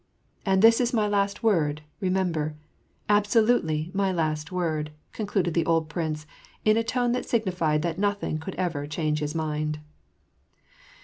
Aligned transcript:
And 0.47 0.63
this 0.63 0.81
is 0.81 0.95
my 0.95 1.07
last 1.07 1.43
word, 1.43 1.83
remember; 1.99 2.55
absolutely 3.07 3.91
my 3.93 4.11
last 4.11 4.51
word," 4.51 4.89
concluded 5.13 5.53
the 5.53 5.67
old 5.67 5.89
prince, 5.89 6.25
in 6.65 6.75
a 6.75 6.83
tone 6.83 7.11
that 7.11 7.29
signified 7.29 7.83
that 7.83 7.99
nothing 7.99 8.39
could 8.39 8.55
ever 8.55 8.87
change 8.87 9.19
his 9.19 9.35
mind. 9.35 9.77